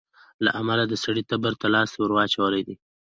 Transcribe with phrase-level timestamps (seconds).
[0.43, 2.75] له امله د سړي تبر ته لاستى وراچولى دى.